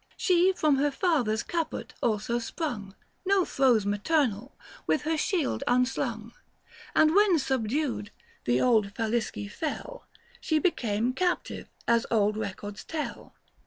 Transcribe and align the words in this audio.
99 0.13 0.17
She 0.17 0.53
from 0.53 0.75
her 0.77 0.89
Father's 0.89 1.43
Caput 1.43 1.93
also 2.01 2.39
sprung 2.39 2.95
(No 3.23 3.45
throes 3.45 3.85
maternal) 3.85 4.51
with 4.87 5.03
her 5.03 5.15
shield 5.15 5.63
unslung. 5.67 6.31
900 6.95 6.95
And 6.95 7.15
when 7.15 7.37
subdued, 7.37 8.09
the 8.45 8.59
old 8.59 8.95
Falisci 8.95 9.47
fell, 9.47 10.07
She 10.39 10.57
became 10.57 11.13
captive, 11.13 11.67
as 11.87 12.07
old 12.09 12.35
records 12.35 12.83
tell. 12.83 13.35